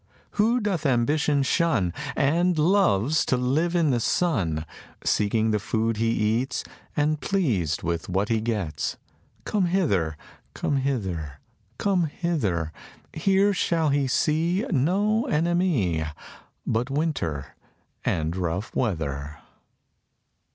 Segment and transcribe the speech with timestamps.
[0.31, 4.65] "Who doth ambition shun And loves to live in the sun,
[5.05, 6.63] Seeking the food he eats
[6.97, 8.97] And pleased with what he gets,
[9.45, 10.17] Come hither,
[10.55, 11.39] come hither,
[11.77, 12.71] come hither:
[13.13, 16.03] Here shall he see No enemy
[16.65, 17.55] But winter
[18.03, 19.37] and rough weather."